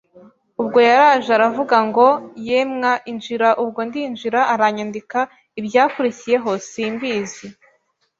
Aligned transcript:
Ubwo 0.61 0.77
yaraje 0.89 1.29
aravuga 1.37 1.77
ngo 1.87 2.07
ye 2.47 2.59
mwa 2.73 2.93
injira 3.11 3.49
ubwo 3.63 3.79
ndinjira 3.87 4.39
aranyandika 4.53 5.19
ibyakurikiyeho 5.59 6.51
simbizi 6.69 7.47